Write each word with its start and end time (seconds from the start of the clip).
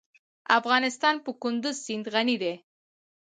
افغانستان 0.59 1.15
په 1.25 1.31
کندز 1.41 1.75
سیند 1.85 2.05
غني 2.13 2.35
دی. 2.41 2.53